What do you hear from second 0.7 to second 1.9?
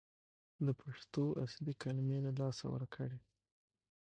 پښتو اصلي